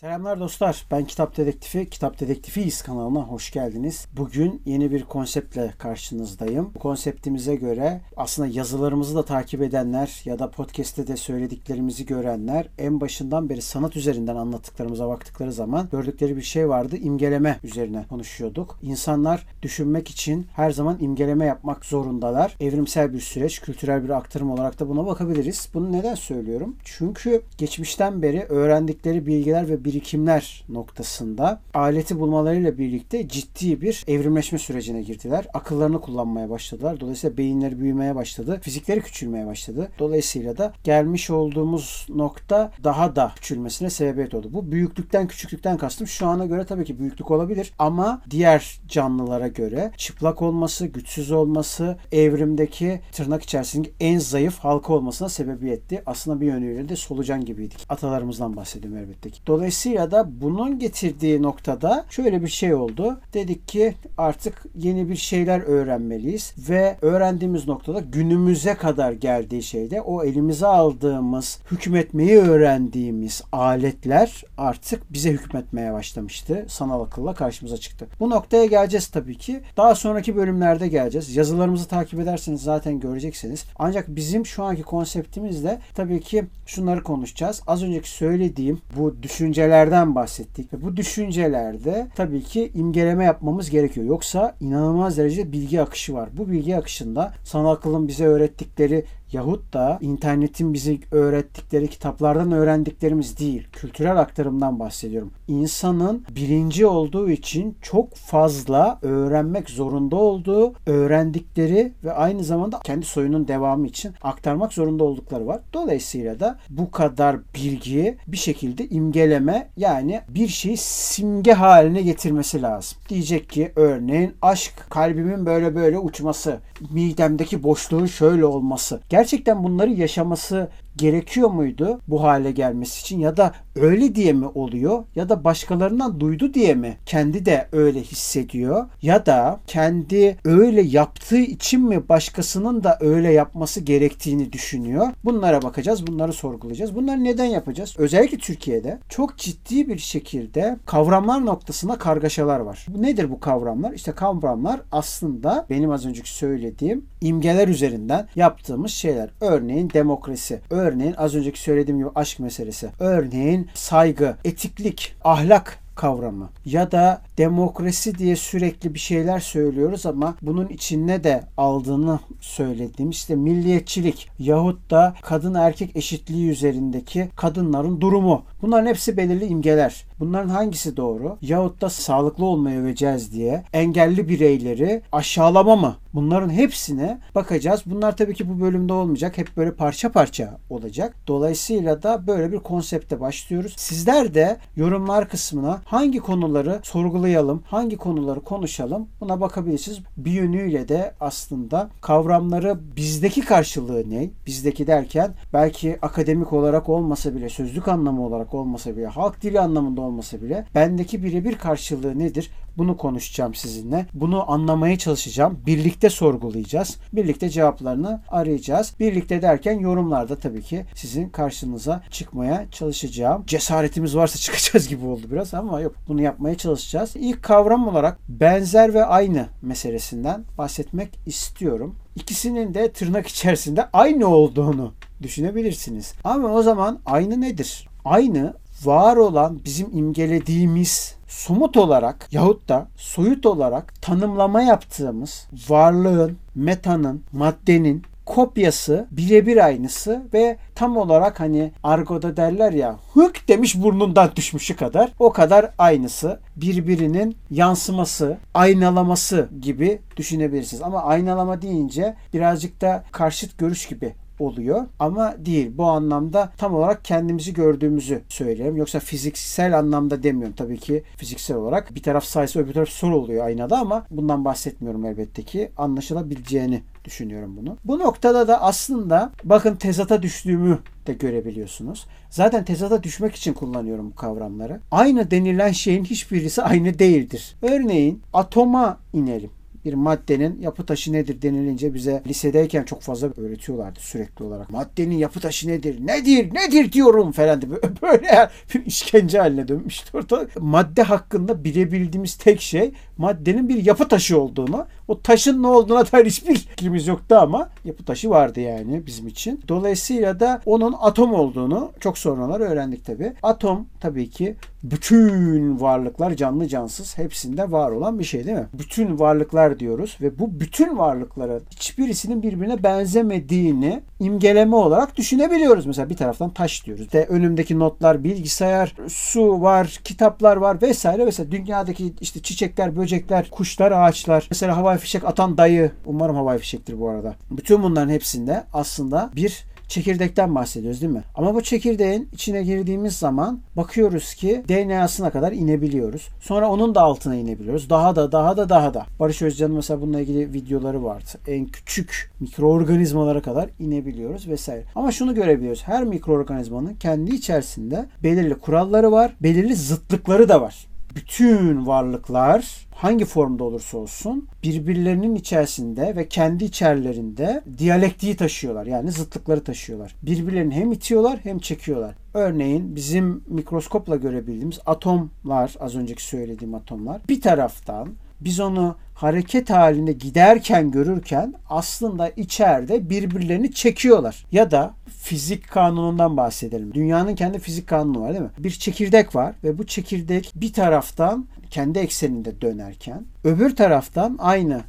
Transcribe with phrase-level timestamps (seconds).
[0.00, 0.86] Selamlar dostlar.
[0.90, 4.06] Ben Kitap Dedektifi, Kitap Dedektifiyiz kanalına hoş geldiniz.
[4.16, 6.70] Bugün yeni bir konseptle karşınızdayım.
[6.74, 13.00] Bu konseptimize göre aslında yazılarımızı da takip edenler ya da podcast'te de söylediklerimizi görenler en
[13.00, 16.96] başından beri sanat üzerinden anlattıklarımıza baktıkları zaman gördükleri bir şey vardı.
[16.96, 18.78] İmgeleme üzerine konuşuyorduk.
[18.82, 22.56] İnsanlar düşünmek için her zaman imgeleme yapmak zorundalar.
[22.60, 25.68] Evrimsel bir süreç, kültürel bir aktarım olarak da buna bakabiliriz.
[25.74, 26.76] Bunu neden söylüyorum?
[26.84, 35.02] Çünkü geçmişten beri öğrendikleri bilgiler ve birikimler noktasında aleti bulmalarıyla birlikte ciddi bir evrimleşme sürecine
[35.02, 35.46] girdiler.
[35.54, 37.00] Akıllarını kullanmaya başladılar.
[37.00, 38.60] Dolayısıyla beyinleri büyümeye başladı.
[38.62, 39.88] Fizikleri küçülmeye başladı.
[39.98, 44.48] Dolayısıyla da gelmiş olduğumuz nokta daha da küçülmesine sebebiyet oldu.
[44.52, 49.92] Bu büyüklükten küçüklükten kastım şu ana göre tabii ki büyüklük olabilir ama diğer canlılara göre
[49.96, 56.02] çıplak olması, güçsüz olması, evrimdeki tırnak içerisindeki en zayıf halka olmasına sebebiyetti.
[56.06, 57.86] Aslında bir yönüyle de solucan gibiydik.
[57.88, 59.40] Atalarımızdan bahsediyorum elbette ki.
[59.46, 63.20] Dolayısıyla Dolayısıyla da bunun getirdiği noktada şöyle bir şey oldu.
[63.34, 70.24] Dedik ki artık yeni bir şeyler öğrenmeliyiz ve öğrendiğimiz noktada günümüze kadar geldiği şeyde o
[70.24, 76.66] elimize aldığımız hükmetmeyi öğrendiğimiz aletler artık bize hükmetmeye başlamıştı.
[76.68, 78.06] Sanal akılla karşımıza çıktı.
[78.20, 79.60] Bu noktaya geleceğiz tabii ki.
[79.76, 81.36] Daha sonraki bölümlerde geleceğiz.
[81.36, 83.64] Yazılarımızı takip ederseniz zaten göreceksiniz.
[83.78, 87.62] Ancak bizim şu anki konseptimizde tabii ki şunları konuşacağız.
[87.66, 90.72] Az önceki söylediğim bu düşünceler düşüncelerden bahsettik.
[90.72, 94.06] Ve bu düşüncelerde tabii ki imgeleme yapmamız gerekiyor.
[94.06, 96.28] Yoksa inanılmaz derecede bilgi akışı var.
[96.32, 103.66] Bu bilgi akışında sanal akılın bize öğrettikleri yahut da internetin bize öğrettikleri kitaplardan öğrendiklerimiz değil,
[103.72, 105.32] kültürel aktarımdan bahsediyorum.
[105.48, 113.48] İnsanın bilinci olduğu için çok fazla öğrenmek zorunda olduğu, öğrendikleri ve aynı zamanda kendi soyunun
[113.48, 115.60] devamı için aktarmak zorunda oldukları var.
[115.72, 122.98] Dolayısıyla da bu kadar bilgiyi bir şekilde imgeleme yani bir şeyi simge haline getirmesi lazım.
[123.08, 126.58] Diyecek ki örneğin aşk kalbimin böyle böyle uçması,
[126.90, 129.00] midemdeki boşluğun şöyle olması.
[129.08, 129.19] Gerçekten
[129.64, 135.28] bunları yaşaması gerekiyor muydu bu hale gelmesi için ya da öyle diye mi oluyor ya
[135.28, 141.88] da başkalarından duydu diye mi kendi de öyle hissediyor ya da kendi öyle yaptığı için
[141.88, 145.06] mi başkasının da öyle yapması gerektiğini düşünüyor.
[145.24, 146.94] Bunlara bakacağız, bunları sorgulayacağız.
[146.94, 147.94] Bunları neden yapacağız?
[147.98, 152.86] Özellikle Türkiye'de çok ciddi bir şekilde kavramlar noktasında kargaşalar var.
[152.98, 153.92] Nedir bu kavramlar?
[153.92, 159.30] İşte kavramlar aslında benim az önceki söylediğim imgeler üzerinden yaptığımız şeyler.
[159.40, 166.92] Örneğin demokrasi, örneğin az önceki söylediğim gibi aşk meselesi, örneğin saygı, etiklik, ahlak kavramı ya
[166.92, 174.28] da demokrasi diye sürekli bir şeyler söylüyoruz ama bunun içine de aldığını söylediğim işte milliyetçilik
[174.38, 178.42] yahut da kadın erkek eşitliği üzerindeki kadınların durumu.
[178.62, 180.04] Bunların hepsi belirli imgeler.
[180.20, 181.38] Bunların hangisi doğru?
[181.42, 185.96] Yahut da sağlıklı olmayı öveceğiz diye engelli bireyleri aşağılama mı?
[186.14, 187.82] Bunların hepsine bakacağız.
[187.86, 189.38] Bunlar tabii ki bu bölümde olmayacak.
[189.38, 191.14] Hep böyle parça parça olacak.
[191.26, 193.74] Dolayısıyla da böyle bir konsepte başlıyoruz.
[193.76, 199.98] Sizler de yorumlar kısmına hangi konuları sorgulayalım, hangi konuları konuşalım buna bakabilirsiniz.
[200.16, 204.30] Bir yönüyle de aslında kavramları bizdeki karşılığı ne?
[204.46, 210.00] Bizdeki derken belki akademik olarak olmasa bile, sözlük anlamı olarak olmasa bile, halk dili anlamında
[210.10, 212.50] olmasa bile bendeki birebir karşılığı nedir?
[212.78, 214.06] Bunu konuşacağım sizinle.
[214.14, 215.58] Bunu anlamaya çalışacağım.
[215.66, 216.96] Birlikte sorgulayacağız.
[217.12, 218.94] Birlikte cevaplarını arayacağız.
[219.00, 223.44] Birlikte derken yorumlarda tabii ki sizin karşınıza çıkmaya çalışacağım.
[223.46, 225.94] Cesaretimiz varsa çıkacağız gibi oldu biraz ama yok.
[226.08, 227.16] Bunu yapmaya çalışacağız.
[227.16, 231.96] İlk kavram olarak benzer ve aynı meselesinden bahsetmek istiyorum.
[232.16, 234.92] İkisinin de tırnak içerisinde aynı olduğunu
[235.22, 236.14] düşünebilirsiniz.
[236.24, 237.88] Ama o zaman aynı nedir?
[238.04, 238.54] Aynı
[238.84, 248.02] var olan bizim imgelediğimiz somut olarak yahut da soyut olarak tanımlama yaptığımız varlığın, metanın, maddenin
[248.26, 255.12] kopyası birebir aynısı ve tam olarak hani argoda derler ya hık demiş burnundan düşmüşü kadar
[255.18, 260.82] o kadar aynısı birbirinin yansıması aynalaması gibi düşünebilirsiniz.
[260.82, 265.72] Ama aynalama deyince birazcık da karşıt görüş gibi oluyor ama değil.
[265.74, 268.76] Bu anlamda tam olarak kendimizi gördüğümüzü söyleyelim.
[268.76, 271.94] Yoksa fiziksel anlamda demiyorum tabii ki fiziksel olarak.
[271.94, 275.72] Bir taraf sayısı öbür taraf soru oluyor aynada ama bundan bahsetmiyorum elbette ki.
[275.76, 277.76] Anlaşılabileceğini düşünüyorum bunu.
[277.84, 282.06] Bu noktada da aslında bakın tezata düştüğümü de görebiliyorsunuz.
[282.30, 284.80] Zaten tezata düşmek için kullanıyorum bu kavramları.
[284.90, 287.56] Aynı denilen şeyin hiçbirisi aynı değildir.
[287.62, 289.50] Örneğin atoma inelim
[289.84, 294.70] bir maddenin yapı taşı nedir denilince bize lisedeyken çok fazla öğretiyorlardı sürekli olarak.
[294.70, 296.06] Maddenin yapı taşı nedir?
[296.06, 296.54] Nedir?
[296.54, 297.70] Nedir diyorum falan diye
[298.02, 300.46] böyle bir işkence haline dönmüştü orada.
[300.58, 304.86] Madde hakkında bilebildiğimiz tek şey maddenin bir yapı taşı olduğunu.
[305.08, 309.60] O taşın ne olduğuna dair hiçbir fikrimiz yoktu ama yapı taşı vardı yani bizim için.
[309.68, 313.32] Dolayısıyla da onun atom olduğunu çok sonralar öğrendik tabi.
[313.42, 318.66] Atom tabii ki bütün varlıklar canlı cansız hepsinde var olan bir şey değil mi?
[318.78, 325.86] Bütün varlıklar diyoruz ve bu bütün varlıkların hiçbirisinin birbirine benzemediğini imgeleme olarak düşünebiliyoruz.
[325.86, 327.12] Mesela bir taraftan taş diyoruz.
[327.12, 331.50] De önümdeki notlar, bilgisayar, su var, kitaplar var vesaire vesaire.
[331.50, 333.09] Dünyadaki işte çiçekler, böcekler,
[333.50, 334.46] kuşlar, ağaçlar.
[334.50, 335.92] Mesela havai fişek atan dayı.
[336.06, 337.34] Umarım havai fişektir bu arada.
[337.50, 341.22] Bütün bunların hepsinde aslında bir çekirdekten bahsediyoruz değil mi?
[341.34, 346.28] Ama bu çekirdeğin içine girdiğimiz zaman bakıyoruz ki DNA'sına kadar inebiliyoruz.
[346.40, 347.90] Sonra onun da altına inebiliyoruz.
[347.90, 349.06] Daha da daha da daha da.
[349.20, 351.30] Barış Özcan'ın mesela bununla ilgili videoları vardı.
[351.46, 354.84] En küçük mikroorganizmalara kadar inebiliyoruz vesaire.
[354.94, 355.82] Ama şunu görebiliyoruz.
[355.82, 359.36] Her mikroorganizmanın kendi içerisinde belirli kuralları var.
[359.42, 367.62] Belirli zıtlıkları da var bütün varlıklar hangi formda olursa olsun birbirlerinin içerisinde ve kendi içerilerinde
[367.78, 368.86] diyalektiği taşıyorlar.
[368.86, 370.14] Yani zıtlıkları taşıyorlar.
[370.22, 372.14] Birbirlerini hem itiyorlar hem çekiyorlar.
[372.34, 378.08] Örneğin bizim mikroskopla görebildiğimiz atomlar, az önceki söylediğim atomlar bir taraftan
[378.40, 384.44] biz onu hareket halinde giderken görürken aslında içeride birbirlerini çekiyorlar.
[384.52, 386.94] Ya da fizik kanunundan bahsedelim.
[386.94, 388.50] Dünyanın kendi fizik kanunu var değil mi?
[388.58, 394.80] Bir çekirdek var ve bu çekirdek bir taraftan kendi ekseninde dönerken öbür taraftan aynı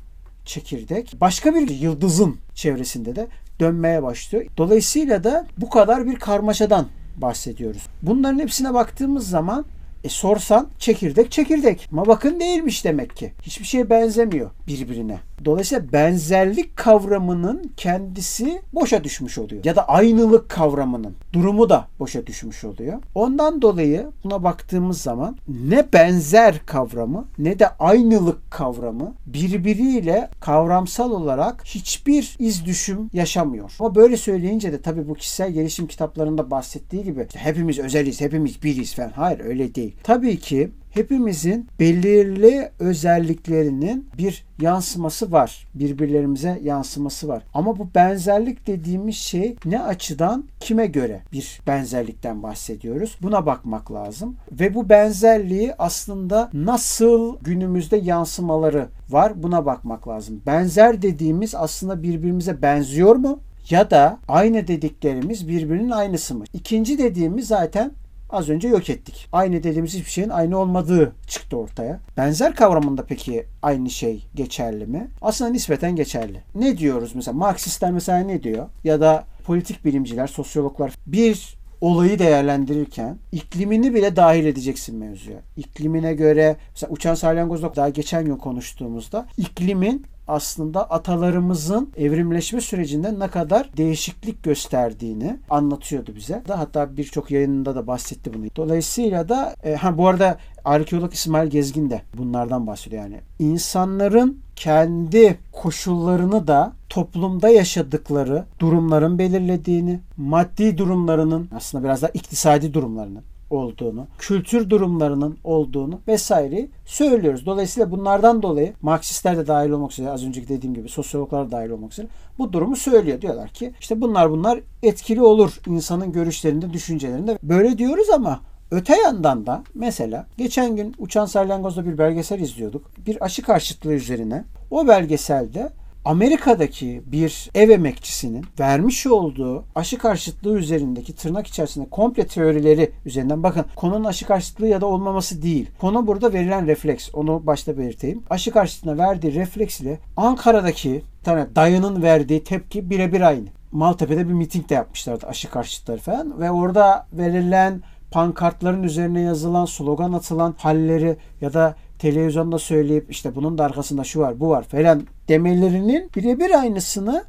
[0.46, 3.28] çekirdek başka bir yıldızın çevresinde de
[3.60, 4.46] dönmeye başlıyor.
[4.58, 6.88] Dolayısıyla da bu kadar bir karmaşadan
[7.18, 7.88] bahsediyoruz.
[8.02, 9.66] Bunların hepsine baktığımız zaman
[10.04, 11.90] e sorsan çekirdek çekirdek.
[11.92, 13.34] Ama bakın değilmiş demek ki.
[13.42, 15.20] Hiçbir şeye benzemiyor birbirine.
[15.46, 19.66] Dolayısıyla benzerlik kavramının kendisi boşa düşmüş oluyor.
[19.66, 23.02] Ya da aynılık kavramının durumu da boşa düşmüş oluyor.
[23.16, 31.66] Ondan dolayı buna baktığımız zaman ne benzer kavramı ne de aynılık kavramı birbiriyle kavramsal olarak
[31.66, 33.72] hiçbir iz düşüm yaşamıyor.
[33.80, 38.96] Ama böyle söyleyince de tabii bu kişisel gelişim kitaplarında bahsettiği gibi hepimiz özeliz, hepimiz biriz
[38.96, 39.12] falan.
[39.16, 39.91] Hayır öyle değil.
[40.04, 45.68] Tabii ki hepimizin belirli özelliklerinin bir yansıması var.
[45.76, 47.44] Birbirlerimize yansıması var.
[47.54, 53.18] Ama bu benzerlik dediğimiz şey ne açıdan kime göre bir benzerlikten bahsediyoruz?
[53.22, 54.36] Buna bakmak lazım.
[54.52, 59.44] Ve bu benzerliği aslında nasıl günümüzde yansımaları var?
[59.44, 60.42] Buna bakmak lazım.
[60.46, 63.40] Benzer dediğimiz aslında birbirimize benziyor mu?
[63.70, 66.44] Ya da aynı dediklerimiz birbirinin aynısı mı?
[66.54, 67.92] İkinci dediğimiz zaten
[68.32, 69.28] az önce yok ettik.
[69.32, 72.00] Aynı dediğimiz hiçbir şeyin aynı olmadığı çıktı ortaya.
[72.18, 75.08] Benzer kavramında peki aynı şey geçerli mi?
[75.22, 76.44] Aslında nispeten geçerli.
[76.56, 77.38] Ne diyoruz mesela?
[77.38, 78.68] Marksistler mesela ne diyor?
[78.84, 85.40] Ya da politik bilimciler, sosyologlar bir olayı değerlendirirken iklimini bile dahil edeceksin mevzuya.
[85.58, 93.28] İklimine göre mesela uçan salyangozla daha geçen gün konuştuğumuzda iklimin aslında atalarımızın evrimleşme sürecinde ne
[93.28, 96.44] kadar değişiklik gösterdiğini anlatıyordu bize.
[96.48, 98.46] Hatta birçok yayınında da bahsetti bunu.
[98.56, 103.22] Dolayısıyla da e, ha bu arada arkeolog İsmail Gezgin de bunlardan bahsediyor yani.
[103.40, 113.22] İnsanların kendi koşullarını da toplumda yaşadıkları durumların belirlediğini, maddi durumlarının aslında biraz da iktisadi durumlarının
[113.50, 117.46] olduğunu, kültür durumlarının olduğunu vesaire söylüyoruz.
[117.46, 121.70] Dolayısıyla bunlardan dolayı Marksistler de dahil olmak üzere az önceki dediğim gibi sosyologlar da dahil
[121.70, 122.08] olmak üzere
[122.38, 123.22] bu durumu söylüyor.
[123.22, 127.38] Diyorlar ki işte bunlar bunlar etkili olur insanın görüşlerinde, düşüncelerinde.
[127.44, 128.40] Böyle diyoruz ama
[128.72, 132.92] Öte yandan da mesela geçen gün Uçan Salyangoz'da bir belgesel izliyorduk.
[133.08, 134.44] Bir aşı karşıtlığı üzerine.
[134.72, 135.70] O belgeselde
[136.06, 143.66] Amerika'daki bir ev emekçisinin vermiş olduğu aşı karşıtlığı üzerindeki tırnak içerisinde komple teorileri üzerinden bakın
[143.76, 145.70] konunun aşı karşıtlığı ya da olmaması değil.
[145.82, 147.10] Konu burada verilen refleks.
[147.14, 148.24] Onu başta belirteyim.
[148.30, 153.48] Aşı karşıtlığına verdiği refleks ile Ankara'daki tane dayının verdiği tepki birebir aynı.
[153.72, 157.82] Maltepe'de bir miting de yapmışlardı aşı karşıtları falan ve orada verilen
[158.12, 164.20] pankartların üzerine yazılan, slogan atılan halleri ya da televizyonda söyleyip işte bunun da arkasında şu
[164.20, 167.24] var, bu var falan demelerinin birebir aynısını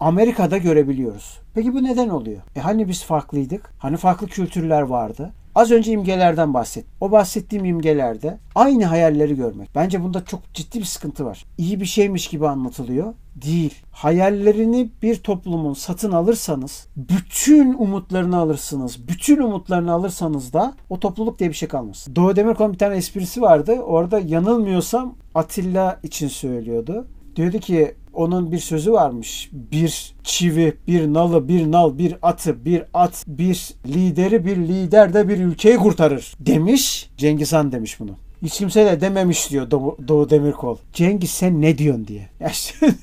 [0.00, 1.38] Amerika'da görebiliyoruz.
[1.54, 2.40] Peki bu neden oluyor?
[2.56, 3.72] E hani biz farklıydık?
[3.78, 5.32] Hani farklı kültürler vardı?
[5.54, 6.92] Az önce imgelerden bahsettim.
[7.00, 9.68] O bahsettiğim imgelerde aynı hayalleri görmek.
[9.74, 11.44] Bence bunda çok ciddi bir sıkıntı var.
[11.58, 13.14] İyi bir şeymiş gibi anlatılıyor.
[13.34, 13.74] Değil.
[13.92, 19.08] Hayallerini bir toplumun satın alırsanız bütün umutlarını alırsınız.
[19.08, 22.06] Bütün umutlarını alırsanız da o topluluk diye bir şey kalmaz.
[22.16, 23.72] Doğu Demirkol'un bir tane esprisi vardı.
[23.72, 27.06] Orada yanılmıyorsam Atilla için söylüyordu.
[27.36, 29.50] Diyordu ki onun bir sözü varmış.
[29.52, 35.28] Bir çivi, bir nalı, bir nal, bir atı, bir at, bir lideri, bir lider de
[35.28, 37.10] bir ülkeyi kurtarır demiş.
[37.16, 38.10] Cengiz Han demiş bunu.
[38.42, 40.76] Hiç kimse de dememiş diyor Doğu, Demirkol.
[40.92, 42.28] Cengiz sen ne diyorsun diye.
[42.40, 42.94] Ya şimdi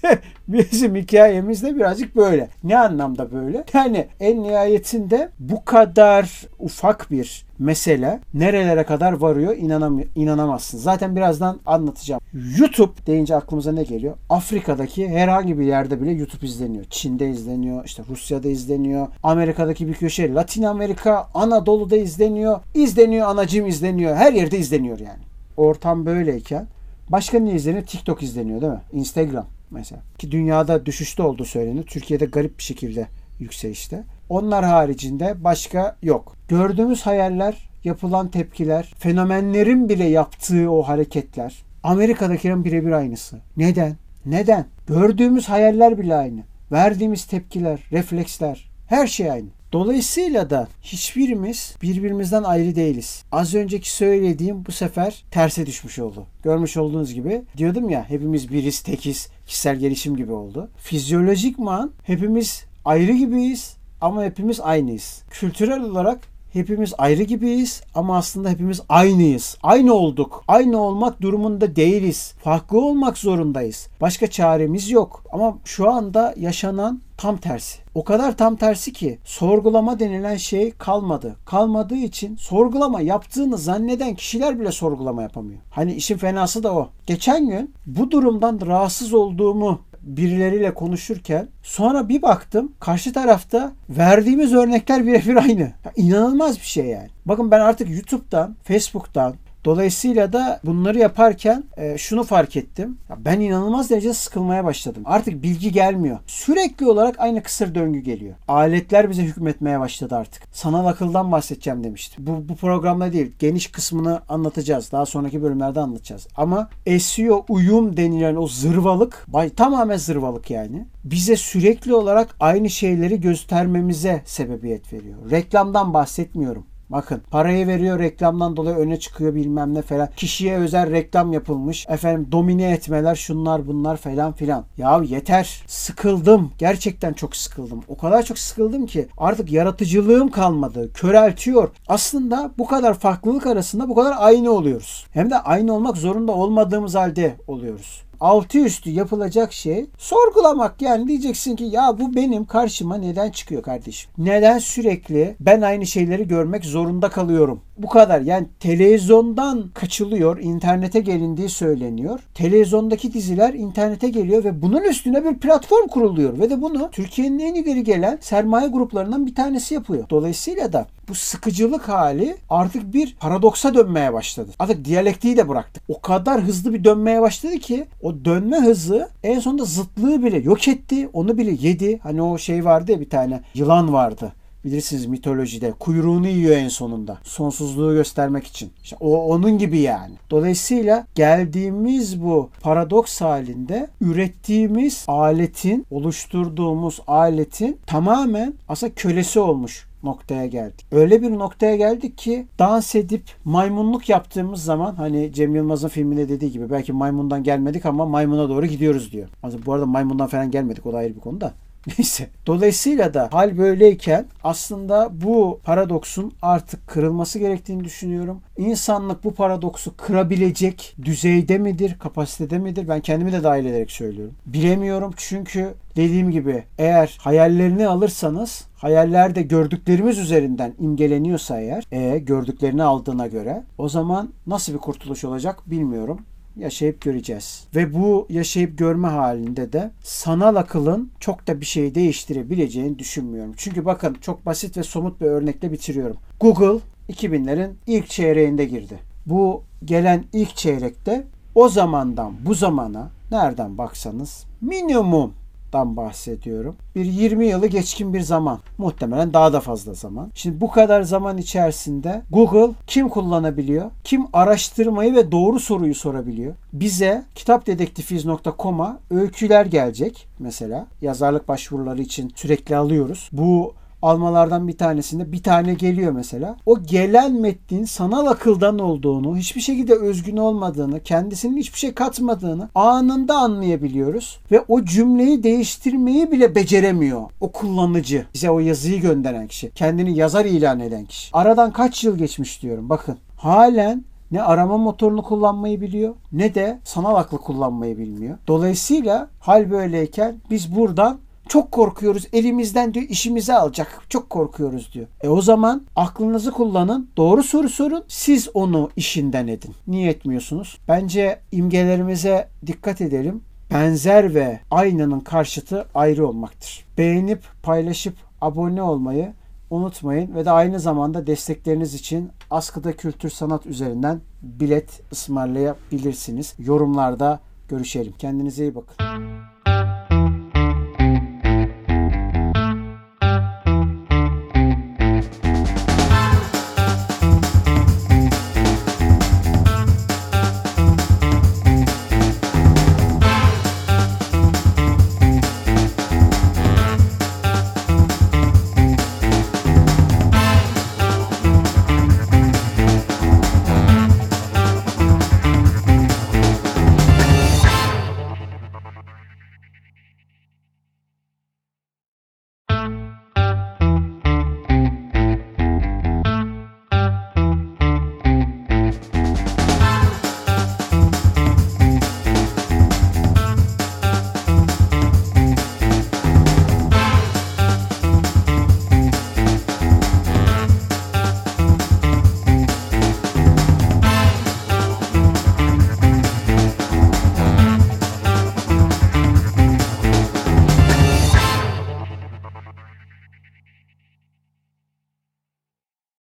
[0.53, 2.49] bizim hikayemiz de birazcık böyle.
[2.63, 3.63] Ne anlamda böyle?
[3.73, 10.77] Yani en nihayetinde bu kadar ufak bir mesele nerelere kadar varıyor inanam inanamazsın.
[10.77, 12.21] Zaten birazdan anlatacağım.
[12.59, 14.13] YouTube deyince aklımıza ne geliyor?
[14.29, 16.85] Afrika'daki herhangi bir yerde bile YouTube izleniyor.
[16.89, 22.59] Çin'de izleniyor, işte Rusya'da izleniyor, Amerika'daki bir köşe, Latin Amerika, Anadolu'da izleniyor.
[22.73, 24.15] İzleniyor, anacım izleniyor.
[24.15, 25.21] Her yerde izleniyor yani.
[25.57, 26.67] Ortam böyleyken
[27.09, 27.85] başka ne izleniyor?
[27.85, 28.81] TikTok izleniyor değil mi?
[28.93, 30.01] Instagram mesela.
[30.17, 31.85] Ki dünyada düşüşte olduğu söyleniyor.
[31.85, 33.07] Türkiye'de garip bir şekilde
[33.39, 34.03] yükselişte.
[34.29, 36.35] Onlar haricinde başka yok.
[36.47, 43.37] Gördüğümüz hayaller, yapılan tepkiler, fenomenlerin bile yaptığı o hareketler Amerika'dakilerin birebir aynısı.
[43.57, 43.95] Neden?
[44.25, 44.65] Neden?
[44.87, 46.43] Gördüğümüz hayaller bile aynı.
[46.71, 49.47] Verdiğimiz tepkiler, refleksler, her şey aynı.
[49.73, 53.23] Dolayısıyla da hiçbirimiz birbirimizden ayrı değiliz.
[53.31, 56.25] Az önceki söylediğim bu sefer terse düşmüş oldu.
[56.43, 60.69] Görmüş olduğunuz gibi diyordum ya hepimiz biriz, tekiz, kişisel gelişim gibi oldu.
[60.77, 65.23] Fizyolojikman hepimiz ayrı gibiyiz ama hepimiz aynıyız.
[65.29, 66.19] Kültürel olarak
[66.53, 69.57] hepimiz ayrı gibiyiz ama aslında hepimiz aynıyız.
[69.63, 70.43] Aynı olduk.
[70.47, 72.33] Aynı olmak durumunda değiliz.
[72.43, 73.87] Farklı olmak zorundayız.
[74.01, 75.23] Başka çaremiz yok.
[75.31, 77.79] Ama şu anda yaşanan tam tersi.
[77.95, 81.35] O kadar tam tersi ki sorgulama denilen şey kalmadı.
[81.45, 85.59] Kalmadığı için sorgulama yaptığını zanneden kişiler bile sorgulama yapamıyor.
[85.69, 86.89] Hani işin fenası da o.
[87.05, 95.07] Geçen gün bu durumdan rahatsız olduğumu birileriyle konuşurken sonra bir baktım karşı tarafta verdiğimiz örnekler
[95.07, 95.61] birebir aynı.
[95.61, 97.09] Ya inanılmaz bir şey yani.
[97.25, 99.33] Bakın ben artık YouTube'dan, Facebook'tan,
[99.65, 102.97] Dolayısıyla da bunları yaparken e, şunu fark ettim.
[103.09, 105.03] Ya ben inanılmaz derecede sıkılmaya başladım.
[105.05, 106.19] Artık bilgi gelmiyor.
[106.27, 108.35] Sürekli olarak aynı kısır döngü geliyor.
[108.47, 110.43] Aletler bize hükmetmeye başladı artık.
[110.51, 112.27] Sanal akıldan bahsedeceğim demiştim.
[112.27, 113.31] Bu, bu programda değil.
[113.39, 114.91] Geniş kısmını anlatacağız.
[114.91, 116.27] Daha sonraki bölümlerde anlatacağız.
[116.35, 120.85] Ama SEO uyum denilen o zırvalık tamamen zırvalık yani.
[121.03, 125.31] Bize sürekli olarak aynı şeyleri göstermemize sebebiyet veriyor.
[125.31, 126.65] Reklamdan bahsetmiyorum.
[126.91, 130.09] Bakın parayı veriyor reklamdan dolayı öne çıkıyor bilmem ne falan.
[130.17, 131.85] Kişiye özel reklam yapılmış.
[131.89, 134.65] Efendim domine etmeler şunlar bunlar falan filan.
[134.77, 135.63] Ya yeter.
[135.67, 136.51] Sıkıldım.
[136.57, 137.83] Gerçekten çok sıkıldım.
[137.87, 140.93] O kadar çok sıkıldım ki artık yaratıcılığım kalmadı.
[140.93, 141.69] Köreltiyor.
[141.87, 145.05] Aslında bu kadar farklılık arasında bu kadar aynı oluyoruz.
[145.11, 150.81] Hem de aynı olmak zorunda olmadığımız halde oluyoruz altı üstü yapılacak şey sorgulamak.
[150.81, 154.11] Yani diyeceksin ki ya bu benim karşıma neden çıkıyor kardeşim?
[154.17, 157.61] Neden sürekli ben aynı şeyleri görmek zorunda kalıyorum?
[157.77, 158.21] Bu kadar.
[158.21, 162.19] Yani televizyondan kaçılıyor, internete gelindiği söyleniyor.
[162.33, 167.53] Televizyondaki diziler internete geliyor ve bunun üstüne bir platform kuruluyor ve de bunu Türkiye'nin en
[167.53, 170.09] ileri gelen sermaye gruplarından bir tanesi yapıyor.
[170.09, 174.51] Dolayısıyla da bu sıkıcılık hali artık bir paradoksa dönmeye başladı.
[174.59, 175.83] Artık diyalektiği de bıraktık.
[175.87, 180.67] O kadar hızlı bir dönmeye başladı ki o dönme hızı en sonunda zıtlığı bile yok
[180.67, 181.09] etti.
[181.13, 181.99] Onu bile yedi.
[182.03, 184.33] Hani o şey vardı ya bir tane yılan vardı
[184.65, 187.17] bilirsiniz mitolojide kuyruğunu yiyor en sonunda.
[187.23, 188.71] Sonsuzluğu göstermek için.
[188.83, 190.13] İşte o onun gibi yani.
[190.29, 200.85] Dolayısıyla geldiğimiz bu paradoks halinde ürettiğimiz aletin, oluşturduğumuz aletin tamamen aslında kölesi olmuş noktaya geldik.
[200.91, 206.51] Öyle bir noktaya geldik ki dans edip maymunluk yaptığımız zaman hani Cem Yılmaz'ın filminde dediği
[206.51, 209.29] gibi belki maymundan gelmedik ama maymuna doğru gidiyoruz diyor.
[209.43, 211.53] Aslında bu arada maymundan falan gelmedik o da ayrı bir konu da.
[211.97, 212.29] Neyse.
[212.47, 218.41] Dolayısıyla da hal böyleyken aslında bu paradoksun artık kırılması gerektiğini düşünüyorum.
[218.57, 222.87] İnsanlık bu paradoksu kırabilecek düzeyde midir, kapasitede midir?
[222.87, 224.35] Ben kendimi de dahil ederek söylüyorum.
[224.45, 233.27] Bilemiyorum çünkü dediğim gibi eğer hayallerini alırsanız hayallerde gördüklerimiz üzerinden imgeleniyorsa eğer e, gördüklerini aldığına
[233.27, 236.19] göre o zaman nasıl bir kurtuluş olacak bilmiyorum
[236.55, 237.63] yaşayıp göreceğiz.
[237.75, 243.53] Ve bu yaşayıp görme halinde de sanal akılın çok da bir şey değiştirebileceğini düşünmüyorum.
[243.57, 246.17] Çünkü bakın çok basit ve somut bir örnekle bitiriyorum.
[246.39, 246.79] Google
[247.09, 248.99] 2000'lerin ilk çeyreğinde girdi.
[249.25, 255.33] Bu gelen ilk çeyrekte o zamandan bu zamana nereden baksanız minimum
[255.71, 256.75] zamandan bahsediyorum.
[256.95, 258.59] Bir 20 yılı geçkin bir zaman.
[258.77, 260.31] Muhtemelen daha da fazla zaman.
[260.35, 263.91] Şimdi bu kadar zaman içerisinde Google kim kullanabiliyor?
[264.03, 266.53] Kim araştırmayı ve doğru soruyu sorabiliyor?
[266.73, 270.87] Bize kitapdedektifiz.com'a öyküler gelecek mesela.
[271.01, 273.29] Yazarlık başvuruları için sürekli alıyoruz.
[273.31, 276.57] Bu almalardan bir tanesinde bir tane geliyor mesela.
[276.65, 283.35] O gelen metnin sanal akıldan olduğunu, hiçbir şekilde özgün olmadığını, kendisinin hiçbir şey katmadığını anında
[283.35, 284.39] anlayabiliyoruz.
[284.51, 288.25] Ve o cümleyi değiştirmeyi bile beceremiyor o kullanıcı.
[288.33, 289.71] Bize o yazıyı gönderen kişi.
[289.75, 291.29] Kendini yazar ilan eden kişi.
[291.33, 292.89] Aradan kaç yıl geçmiş diyorum.
[292.89, 298.37] Bakın halen ne arama motorunu kullanmayı biliyor ne de sanal aklı kullanmayı bilmiyor.
[298.47, 301.17] Dolayısıyla hal böyleyken biz buradan
[301.51, 302.27] çok korkuyoruz.
[302.33, 304.01] Elimizden diyor işimizi alacak.
[304.09, 305.07] Çok korkuyoruz diyor.
[305.21, 307.09] E o zaman aklınızı kullanın.
[307.17, 308.03] Doğru soru sorun.
[308.07, 309.75] Siz onu işinden edin.
[309.87, 310.77] Niye etmiyorsunuz?
[310.87, 313.43] Bence imgelerimize dikkat edelim.
[313.71, 316.85] Benzer ve aynanın karşıtı ayrı olmaktır.
[316.97, 319.33] Beğenip paylaşıp abone olmayı
[319.69, 326.55] unutmayın ve de aynı zamanda destekleriniz için Askıda Kültür Sanat üzerinden bilet ısmarlayabilirsiniz.
[326.59, 327.39] Yorumlarda
[327.69, 328.13] görüşelim.
[328.19, 328.95] Kendinize iyi bakın.